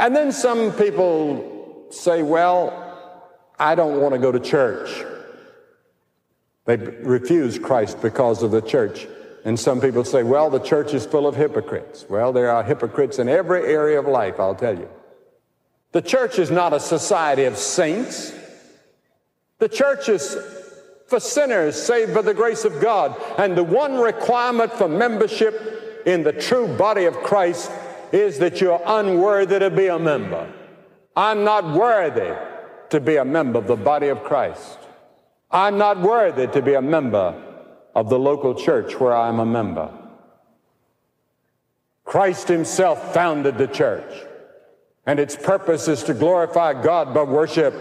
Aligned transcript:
And 0.00 0.16
then 0.16 0.32
some 0.32 0.72
people 0.72 1.86
say, 1.90 2.22
well, 2.22 2.72
I 3.58 3.74
don't 3.74 4.00
want 4.00 4.14
to 4.14 4.18
go 4.18 4.32
to 4.32 4.40
church. 4.40 5.04
They 6.64 6.76
refuse 6.76 7.58
Christ 7.58 8.00
because 8.00 8.42
of 8.42 8.50
the 8.50 8.62
church. 8.62 9.06
And 9.44 9.60
some 9.60 9.78
people 9.78 10.04
say, 10.04 10.22
well, 10.22 10.48
the 10.48 10.58
church 10.58 10.94
is 10.94 11.04
full 11.04 11.26
of 11.26 11.36
hypocrites. 11.36 12.06
Well, 12.08 12.32
there 12.32 12.50
are 12.50 12.64
hypocrites 12.64 13.18
in 13.18 13.28
every 13.28 13.66
area 13.66 13.98
of 13.98 14.06
life, 14.06 14.40
I'll 14.40 14.54
tell 14.54 14.78
you. 14.78 14.88
The 15.92 16.00
church 16.00 16.38
is 16.38 16.50
not 16.50 16.72
a 16.72 16.80
society 16.80 17.44
of 17.44 17.58
saints. 17.58 18.32
The 19.58 19.68
church 19.68 20.08
is 20.08 20.34
for 21.08 21.20
sinners 21.20 21.80
saved 21.80 22.14
by 22.14 22.22
the 22.22 22.32
grace 22.32 22.64
of 22.64 22.80
God. 22.80 23.20
And 23.36 23.54
the 23.54 23.64
one 23.64 23.98
requirement 23.98 24.72
for 24.72 24.88
membership 24.88 26.02
in 26.06 26.22
the 26.22 26.32
true 26.32 26.74
body 26.78 27.04
of 27.04 27.16
Christ 27.18 27.70
is 28.12 28.38
that 28.38 28.60
you're 28.60 28.82
unworthy 28.84 29.58
to 29.58 29.70
be 29.70 29.86
a 29.86 29.98
member. 29.98 30.52
I'm 31.16 31.44
not 31.44 31.72
worthy 31.76 32.34
to 32.90 33.00
be 33.00 33.16
a 33.16 33.24
member 33.24 33.58
of 33.58 33.66
the 33.66 33.76
body 33.76 34.08
of 34.08 34.22
Christ. 34.24 34.78
I'm 35.50 35.78
not 35.78 36.00
worthy 36.00 36.46
to 36.46 36.62
be 36.62 36.74
a 36.74 36.82
member 36.82 37.34
of 37.94 38.08
the 38.08 38.18
local 38.18 38.54
church 38.54 38.98
where 38.98 39.16
I'm 39.16 39.40
a 39.40 39.46
member. 39.46 39.90
Christ 42.04 42.48
himself 42.48 43.14
founded 43.14 43.58
the 43.58 43.66
church, 43.66 44.12
and 45.06 45.20
its 45.20 45.36
purpose 45.36 45.88
is 45.88 46.02
to 46.04 46.14
glorify 46.14 46.80
God 46.80 47.14
by 47.14 47.22
worship 47.22 47.74